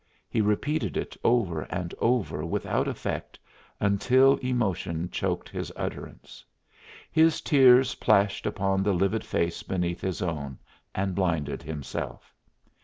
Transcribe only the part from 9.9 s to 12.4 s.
his own and blinded himself.